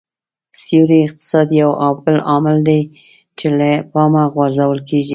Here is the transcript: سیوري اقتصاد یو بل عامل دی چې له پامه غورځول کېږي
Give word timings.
سیوري 0.61 0.99
اقتصاد 1.07 1.47
یو 1.61 1.71
بل 2.03 2.17
عامل 2.29 2.57
دی 2.67 2.81
چې 3.37 3.47
له 3.57 3.71
پامه 3.91 4.23
غورځول 4.33 4.79
کېږي 4.89 5.09